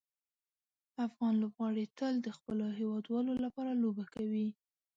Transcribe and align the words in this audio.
افغان 1.07 1.33
لوبغاړي 1.41 1.85
تل 1.97 2.13
د 2.21 2.27
خپلو 2.37 2.65
هیوادوالو 2.79 3.33
لپاره 3.45 3.71
لوبه 3.83 4.05
کوي. 4.15 4.47